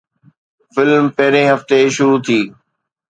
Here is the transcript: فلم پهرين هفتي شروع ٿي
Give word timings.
فلم 0.73 1.05
پهرين 1.15 1.47
هفتي 1.51 1.79
شروع 1.95 2.19
ٿي 2.25 2.39